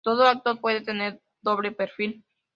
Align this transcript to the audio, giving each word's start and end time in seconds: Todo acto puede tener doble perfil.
Todo 0.03 0.25
acto 0.27 0.59
puede 0.59 0.81
tener 0.81 1.21
doble 1.43 1.71
perfil. 1.73 2.25